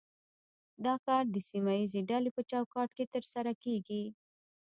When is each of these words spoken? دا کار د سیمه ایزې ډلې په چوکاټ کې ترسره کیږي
دا 0.85 0.95
کار 1.05 1.23
د 1.29 1.35
سیمه 1.49 1.73
ایزې 1.79 2.01
ډلې 2.09 2.29
په 2.35 2.41
چوکاټ 2.51 2.89
کې 2.97 3.05
ترسره 3.13 3.51
کیږي 3.63 4.03